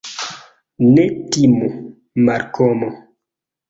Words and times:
Ne 0.95 1.05
timu, 1.31 1.71
Malkomo. 2.25 2.95